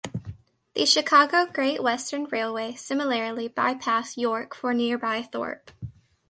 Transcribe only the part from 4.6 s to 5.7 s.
nearby Thorpe.